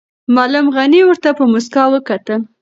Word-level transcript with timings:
معلم 0.35 0.65
غني 0.75 1.01
ورته 1.05 1.29
په 1.37 1.43
موسکا 1.51 1.83
وکتل. 1.93 2.41